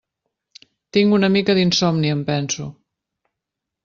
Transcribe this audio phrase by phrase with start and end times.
[0.97, 2.65] Tinc una mica d'insomni, em penso.